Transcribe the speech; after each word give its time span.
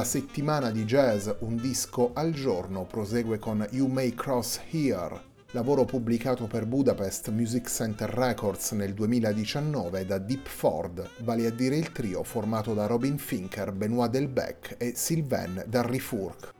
La 0.00 0.06
settimana 0.06 0.70
di 0.70 0.86
jazz 0.86 1.28
Un 1.40 1.56
disco 1.56 2.12
al 2.14 2.32
giorno 2.32 2.86
prosegue 2.86 3.38
con 3.38 3.66
You 3.72 3.86
May 3.86 4.14
Cross 4.14 4.60
Here, 4.70 5.20
lavoro 5.50 5.84
pubblicato 5.84 6.46
per 6.46 6.64
Budapest 6.64 7.28
Music 7.28 7.68
Center 7.68 8.08
Records 8.08 8.70
nel 8.70 8.94
2019 8.94 10.06
da 10.06 10.16
Deep 10.16 10.48
Ford, 10.48 11.06
vale 11.18 11.46
a 11.46 11.50
dire 11.50 11.76
il 11.76 11.92
trio 11.92 12.22
formato 12.22 12.72
da 12.72 12.86
Robin 12.86 13.18
Finker, 13.18 13.72
Benoit 13.72 14.10
Delbecq 14.10 14.76
e 14.78 14.94
Sylvain 14.96 15.64
Darrifourc. 15.68 16.54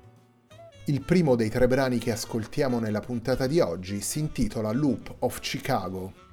Il 0.84 1.00
primo 1.00 1.34
dei 1.34 1.48
tre 1.48 1.66
brani 1.66 1.96
che 1.96 2.12
ascoltiamo 2.12 2.78
nella 2.78 3.00
puntata 3.00 3.46
di 3.46 3.58
oggi 3.58 4.02
si 4.02 4.18
intitola 4.18 4.70
Loop 4.70 5.14
of 5.20 5.40
Chicago 5.40 6.28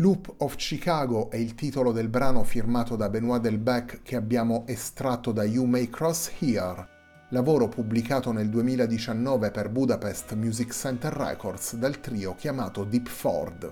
Loop 0.00 0.32
of 0.38 0.56
Chicago 0.56 1.30
è 1.30 1.36
il 1.36 1.54
titolo 1.54 1.92
del 1.92 2.08
brano 2.08 2.42
firmato 2.42 2.96
da 2.96 3.10
Benoit 3.10 3.42
Delbecq 3.42 4.00
che 4.00 4.16
abbiamo 4.16 4.64
estratto 4.66 5.30
da 5.30 5.44
You 5.44 5.66
May 5.66 5.90
Cross 5.90 6.30
Here, 6.38 6.88
lavoro 7.28 7.68
pubblicato 7.68 8.32
nel 8.32 8.48
2019 8.48 9.50
per 9.50 9.68
Budapest 9.68 10.32
Music 10.36 10.72
Center 10.72 11.12
Records 11.12 11.76
dal 11.76 12.00
trio 12.00 12.34
chiamato 12.34 12.84
Deep 12.84 13.08
Ford. 13.08 13.70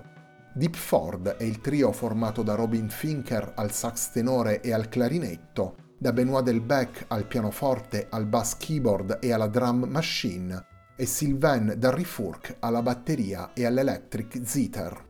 Deep 0.53 0.77
Ford 0.77 1.29
è 1.29 1.45
il 1.45 1.63
trio 1.63 1.93
formato 1.93 2.43
da 2.43 2.55
Robin 2.55 2.91
Finker 2.91 3.53
al 3.55 3.73
sax 3.73 4.11
tenore 4.11 4.61
e 4.61 4.71
al 4.71 4.91
clarinetto, 4.91 5.77
da 5.97 6.13
Benoit 6.13 6.45
Delbecq 6.45 7.05
al 7.09 7.25
pianoforte, 7.25 8.07
al 8.11 8.27
bass 8.27 8.55
keyboard 8.59 9.17
e 9.23 9.33
alla 9.33 9.49
drum 9.49 9.85
machine, 9.85 10.63
e 10.95 11.07
Sylvain 11.07 11.73
Darrifourc 11.79 12.57
alla 12.59 12.83
batteria 12.83 13.55
e 13.55 13.65
all'electric 13.65 14.41
zither. 14.45 15.08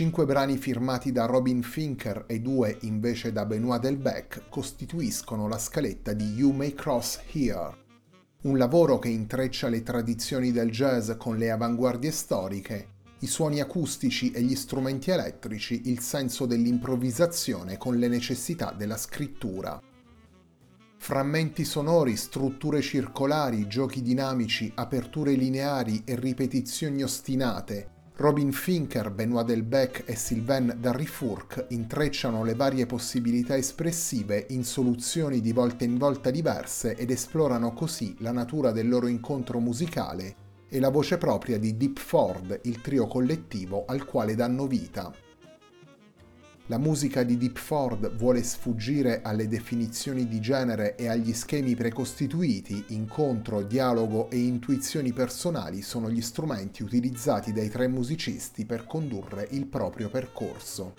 Cinque 0.00 0.24
brani 0.24 0.56
firmati 0.56 1.12
da 1.12 1.26
Robin 1.26 1.62
Finker 1.62 2.24
e 2.26 2.40
due 2.40 2.74
invece 2.84 3.32
da 3.32 3.44
Benoit 3.44 3.82
Delbecq 3.82 4.48
costituiscono 4.48 5.46
la 5.46 5.58
scaletta 5.58 6.14
di 6.14 6.24
You 6.32 6.52
May 6.52 6.72
Cross 6.72 7.20
Here, 7.30 7.76
un 8.44 8.56
lavoro 8.56 8.98
che 8.98 9.10
intreccia 9.10 9.68
le 9.68 9.82
tradizioni 9.82 10.52
del 10.52 10.70
jazz 10.70 11.10
con 11.18 11.36
le 11.36 11.50
avanguardie 11.50 12.12
storiche, 12.12 12.88
i 13.18 13.26
suoni 13.26 13.60
acustici 13.60 14.30
e 14.30 14.40
gli 14.40 14.54
strumenti 14.54 15.10
elettrici, 15.10 15.82
il 15.90 15.98
senso 15.98 16.46
dell'improvvisazione 16.46 17.76
con 17.76 17.98
le 17.98 18.08
necessità 18.08 18.72
della 18.74 18.96
scrittura. 18.96 19.78
Frammenti 20.96 21.66
sonori, 21.66 22.16
strutture 22.16 22.80
circolari, 22.80 23.66
giochi 23.66 24.00
dinamici, 24.00 24.72
aperture 24.76 25.34
lineari 25.34 26.04
e 26.06 26.14
ripetizioni 26.14 27.02
ostinate, 27.02 27.98
Robin 28.20 28.52
Finker, 28.52 29.10
Benoit 29.10 29.46
Delbecq 29.46 30.02
e 30.04 30.14
Sylvain 30.14 30.76
Darrifourc 30.78 31.68
intrecciano 31.70 32.44
le 32.44 32.54
varie 32.54 32.84
possibilità 32.84 33.56
espressive 33.56 34.44
in 34.50 34.62
soluzioni 34.62 35.40
di 35.40 35.52
volta 35.52 35.84
in 35.84 35.96
volta 35.96 36.30
diverse 36.30 36.96
ed 36.96 37.10
esplorano 37.10 37.72
così 37.72 38.14
la 38.18 38.30
natura 38.30 38.72
del 38.72 38.90
loro 38.90 39.06
incontro 39.06 39.58
musicale 39.58 40.34
e 40.68 40.80
la 40.80 40.90
voce 40.90 41.16
propria 41.16 41.58
di 41.58 41.78
Deep 41.78 41.98
Ford, 41.98 42.60
il 42.64 42.82
trio 42.82 43.06
collettivo 43.06 43.86
al 43.86 44.04
quale 44.04 44.34
danno 44.34 44.66
vita. 44.66 45.29
La 46.70 46.78
musica 46.78 47.24
di 47.24 47.36
Deep 47.36 47.58
Ford 47.58 48.14
vuole 48.14 48.44
sfuggire 48.44 49.22
alle 49.22 49.48
definizioni 49.48 50.28
di 50.28 50.38
genere 50.38 50.94
e 50.94 51.08
agli 51.08 51.32
schemi 51.32 51.74
precostituiti, 51.74 52.84
incontro, 52.90 53.62
dialogo 53.62 54.30
e 54.30 54.38
intuizioni 54.38 55.12
personali 55.12 55.82
sono 55.82 56.08
gli 56.08 56.20
strumenti 56.20 56.84
utilizzati 56.84 57.52
dai 57.52 57.68
tre 57.70 57.88
musicisti 57.88 58.66
per 58.66 58.86
condurre 58.86 59.48
il 59.50 59.66
proprio 59.66 60.08
percorso. 60.10 60.94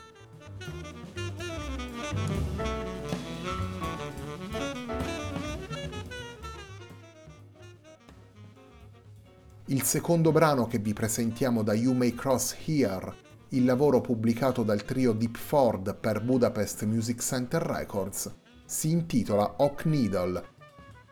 Il 9.67 9.83
secondo 9.83 10.33
brano 10.33 10.67
che 10.67 10.79
vi 10.79 10.91
presentiamo 10.91 11.63
da 11.63 11.73
You 11.73 11.93
May 11.93 12.13
Cross 12.13 12.57
Here 12.65 13.29
il 13.53 13.65
lavoro 13.65 13.99
pubblicato 13.99 14.63
dal 14.63 14.85
trio 14.85 15.11
Deep 15.11 15.37
Ford 15.37 15.95
per 15.95 16.21
Budapest 16.21 16.85
Music 16.85 17.21
Center 17.21 17.61
Records, 17.61 18.33
si 18.65 18.91
intitola 18.91 19.55
Oak 19.57 19.85
Needle. 19.85 20.43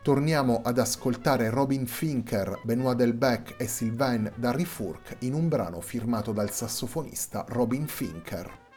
Torniamo 0.02 0.62
ad 0.64 0.80
ascoltare 0.80 1.50
Robin 1.50 1.86
Finker, 1.86 2.62
Benoit 2.64 2.96
Delbecq 2.96 3.56
e 3.58 3.68
Sylvain 3.68 4.32
Darrifourc 4.38 5.18
in 5.20 5.34
un 5.34 5.50
brano 5.50 5.82
firmato 5.82 6.32
dal 6.32 6.52
sassofonista 6.52 7.44
Robin 7.50 7.86
Finker. 7.88 8.69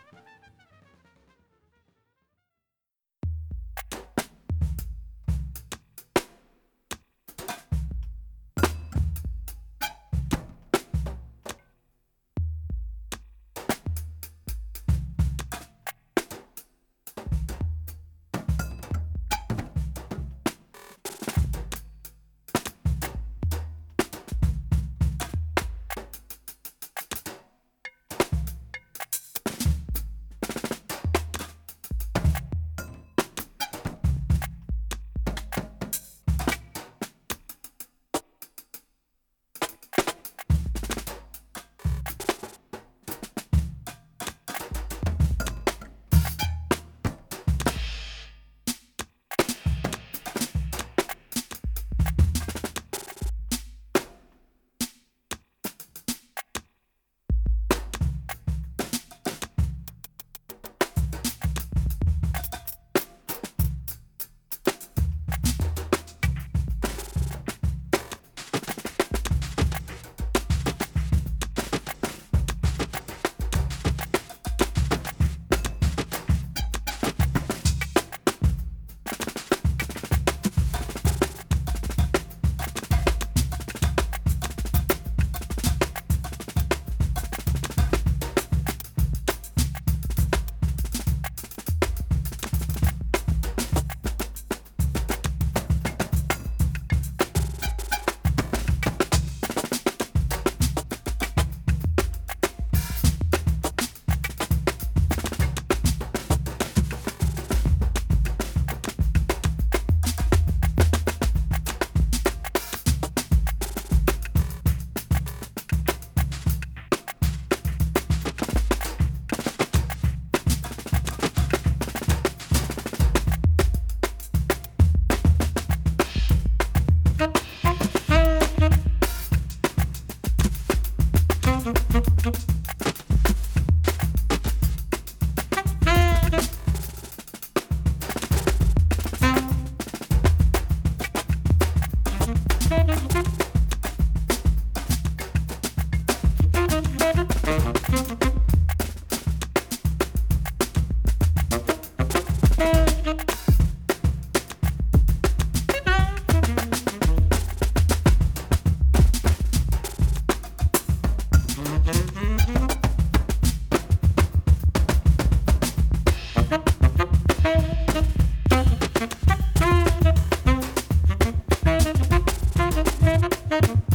Thank 173.52 173.66
you. 173.66 173.91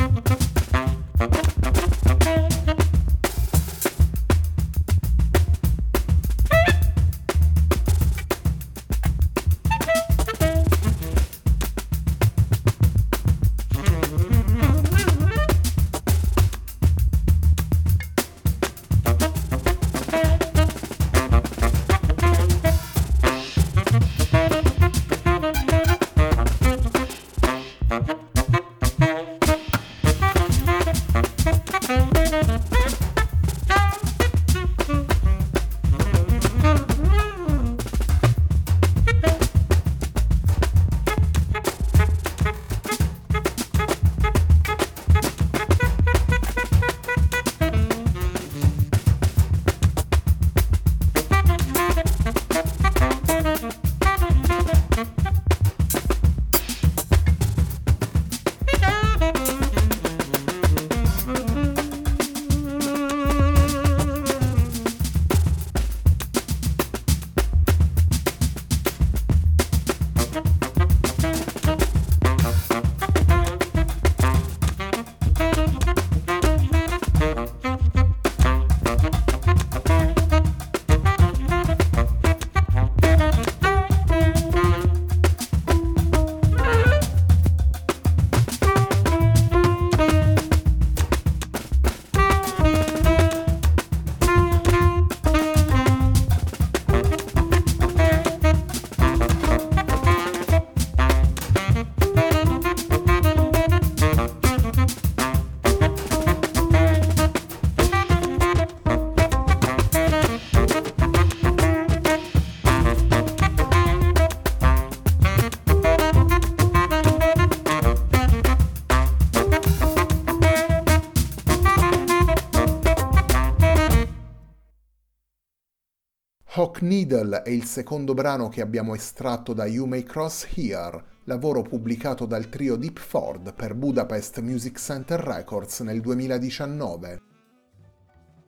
Rock 126.58 126.82
Needle 126.82 127.44
è 127.44 127.52
il 127.52 127.66
secondo 127.66 128.16
brano 128.16 128.50
che 128.50 128.62
abbiamo 128.62 128.96
estratto 128.96 129.54
da 129.54 129.68
You 129.68 129.86
May 129.86 130.02
Cross 130.02 130.48
Here, 130.56 131.04
lavoro 131.26 131.62
pubblicato 131.62 132.26
dal 132.26 132.50
trio 132.50 132.76
Deep 132.78 132.98
Ford 132.98 133.54
per 133.54 133.76
Budapest 133.76 134.40
Music 134.40 134.80
Center 134.80 135.20
Records 135.20 135.82
nel 135.82 136.02
2019. 136.02 137.22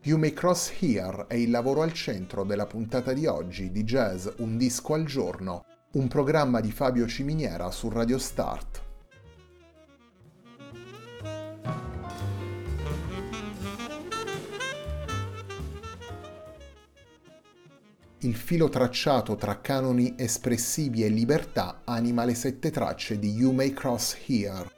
You 0.01 0.17
May 0.17 0.33
Cross 0.33 0.71
Here 0.79 1.25
è 1.27 1.35
il 1.35 1.51
lavoro 1.51 1.83
al 1.83 1.93
centro 1.93 2.43
della 2.43 2.65
puntata 2.65 3.13
di 3.13 3.27
oggi 3.27 3.69
di 3.69 3.83
Jazz 3.83 4.27
Un 4.37 4.57
disco 4.57 4.95
al 4.95 5.03
giorno, 5.03 5.63
un 5.91 6.07
programma 6.07 6.61
di 6.61 6.71
Fabio 6.71 7.05
Ciminiera 7.05 7.69
su 7.69 7.89
Radio 7.89 8.17
Start. 8.17 8.88
Il 18.21 18.35
filo 18.35 18.67
tracciato 18.67 19.37
tra 19.37 19.61
canoni 19.61 20.13
espressivi 20.17 21.05
e 21.05 21.07
libertà 21.07 21.83
anima 21.85 22.25
le 22.25 22.33
sette 22.33 22.69
tracce 22.69 23.17
di 23.17 23.31
You 23.31 23.53
May 23.53 23.71
Cross 23.71 24.17
Here. 24.25 24.69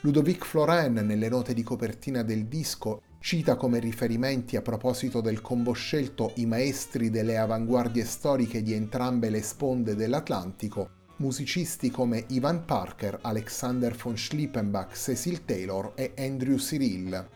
Ludovic 0.00 0.46
Floren, 0.46 0.94
nelle 0.94 1.28
note 1.28 1.52
di 1.52 1.62
copertina 1.62 2.22
del 2.22 2.46
disco, 2.46 3.02
cita 3.18 3.56
come 3.56 3.80
riferimenti 3.80 4.56
a 4.56 4.62
proposito 4.62 5.20
del 5.20 5.42
combo 5.42 5.72
scelto 5.72 6.32
i 6.36 6.46
maestri 6.46 7.10
delle 7.10 7.36
avanguardie 7.36 8.06
storiche 8.06 8.62
di 8.62 8.72
entrambe 8.72 9.28
le 9.28 9.42
sponde 9.42 9.94
dell'Atlantico, 9.94 10.88
musicisti 11.16 11.90
come 11.90 12.24
Ivan 12.28 12.64
Parker, 12.64 13.18
Alexander 13.20 13.94
von 13.94 14.16
Schlippenbach, 14.16 14.96
Cecil 14.96 15.44
Taylor 15.44 15.92
e 15.94 16.14
Andrew 16.16 16.56
Cyril. 16.56 17.28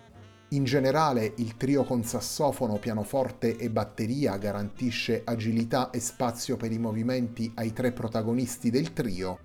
In 0.50 0.64
generale 0.64 1.35
il 1.37 1.59
trio 1.59 1.85
con 1.85 2.05
sassofono, 2.05 2.78
pianoforte 2.78 3.59
e 3.59 3.69
batteria 3.69 4.38
garantisce 4.38 5.21
agilità 5.25 5.90
e 5.90 6.00
spazio 6.00 6.57
per 6.57 6.73
i 6.73 6.78
movimenti 6.78 7.52
ai 7.57 7.75
tre 7.75 7.93
protagonisti 7.93 8.71
del 8.71 8.95
trio. 8.95 9.40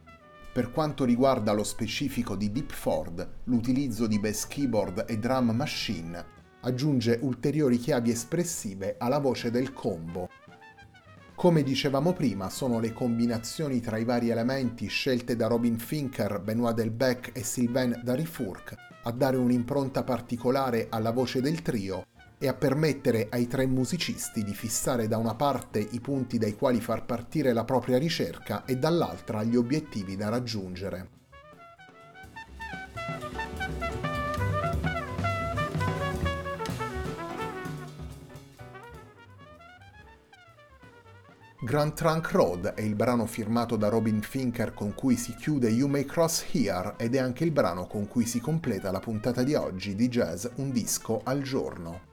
Per 0.53 0.71
quanto 0.71 1.03
riguarda 1.03 1.51
lo 1.51 1.63
specifico 1.63 2.35
di 2.35 2.51
Deep 2.51 2.71
Ford, 2.71 3.27
l'utilizzo 3.45 4.07
di 4.07 4.17
bass 4.17 4.47
keyboard 4.47 5.05
e 5.07 5.17
drum 5.17 5.51
machine 5.51 6.41
aggiunge 6.65 7.19
ulteriori 7.21 7.77
chiavi 7.77 8.11
espressive 8.11 8.95
alla 8.97 9.19
voce 9.19 9.51
del 9.51 9.73
combo. 9.73 10.29
Come 11.35 11.63
dicevamo 11.63 12.13
prima, 12.13 12.49
sono 12.49 12.79
le 12.79 12.93
combinazioni 12.93 13.81
tra 13.81 13.97
i 13.97 14.05
vari 14.05 14.29
elementi 14.29 14.87
scelte 14.87 15.35
da 15.35 15.47
Robin 15.47 15.77
Finker, 15.77 16.39
Benoit 16.39 16.75
Delbecq 16.75 17.31
e 17.33 17.43
Sylvain 17.43 17.99
Darifourc 18.03 18.75
a 19.05 19.11
dare 19.11 19.35
un'impronta 19.35 20.03
particolare 20.03 20.87
alla 20.89 21.11
voce 21.11 21.41
del 21.41 21.61
trio 21.61 22.05
e 22.37 22.47
a 22.47 22.53
permettere 22.53 23.27
ai 23.29 23.47
tre 23.47 23.65
musicisti 23.65 24.43
di 24.43 24.53
fissare 24.53 25.07
da 25.07 25.17
una 25.17 25.35
parte 25.35 25.79
i 25.79 25.99
punti 25.99 26.37
dai 26.37 26.55
quali 26.55 26.79
far 26.79 27.05
partire 27.05 27.51
la 27.51 27.65
propria 27.65 27.97
ricerca 27.97 28.63
e 28.65 28.77
dall'altra 28.77 29.43
gli 29.43 29.55
obiettivi 29.55 30.15
da 30.15 30.29
raggiungere. 30.29 31.12
Grand 41.63 41.93
Trunk 41.93 42.31
Road 42.31 42.73
è 42.73 42.81
il 42.81 42.93
brano 42.93 43.25
firmato 43.25 43.77
da 43.77 43.87
Robin 43.87 44.19
Finker 44.19 44.73
con 44.73 44.93
cui 44.93 45.15
si 45.15 45.33
chiude 45.33 45.69
You 45.69 45.87
May 45.87 46.03
Cross 46.03 46.43
Here 46.51 46.95
ed 46.97 47.15
è 47.15 47.19
anche 47.19 47.45
il 47.45 47.51
brano 47.51 47.87
con 47.87 48.05
cui 48.05 48.25
si 48.25 48.41
completa 48.41 48.91
la 48.91 48.99
puntata 48.99 49.43
di 49.43 49.55
oggi 49.55 49.95
di 49.95 50.09
Jazz 50.09 50.45
Un 50.55 50.71
disco 50.71 51.21
al 51.23 51.41
giorno. 51.41 52.12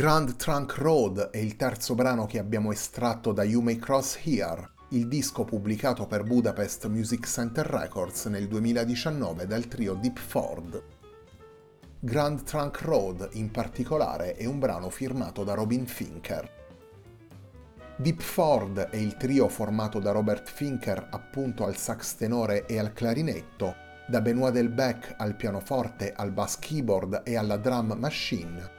Grand 0.00 0.36
Trunk 0.36 0.76
Road 0.76 1.28
è 1.28 1.36
il 1.36 1.56
terzo 1.56 1.94
brano 1.94 2.24
che 2.24 2.38
abbiamo 2.38 2.72
estratto 2.72 3.32
da 3.32 3.44
You 3.44 3.60
May 3.60 3.76
Cross 3.76 4.20
Here, 4.24 4.70
il 4.92 5.06
disco 5.06 5.44
pubblicato 5.44 6.06
per 6.06 6.22
Budapest 6.22 6.86
Music 6.86 7.26
Center 7.26 7.66
Records 7.66 8.24
nel 8.24 8.48
2019 8.48 9.46
dal 9.46 9.68
trio 9.68 9.92
Deep 9.92 10.18
Ford. 10.18 10.82
Grand 11.98 12.42
Trunk 12.44 12.80
Road 12.80 13.28
in 13.32 13.50
particolare 13.50 14.36
è 14.36 14.46
un 14.46 14.58
brano 14.58 14.88
firmato 14.88 15.44
da 15.44 15.52
Robin 15.52 15.84
Finker. 15.84 16.50
Deep 17.96 18.22
Ford 18.22 18.78
è 18.78 18.96
il 18.96 19.18
trio 19.18 19.48
formato 19.48 19.98
da 19.98 20.12
Robert 20.12 20.48
Finker 20.48 21.08
appunto 21.10 21.66
al 21.66 21.76
sax 21.76 22.14
tenore 22.14 22.64
e 22.64 22.78
al 22.78 22.94
clarinetto, 22.94 23.74
da 24.08 24.22
Benoit 24.22 24.54
Delbecq 24.54 25.16
al 25.18 25.36
pianoforte, 25.36 26.14
al 26.14 26.32
bass 26.32 26.58
keyboard 26.58 27.20
e 27.22 27.36
alla 27.36 27.58
drum 27.58 27.92
machine, 27.98 28.78